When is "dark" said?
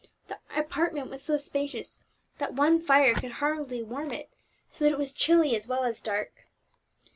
5.99-6.47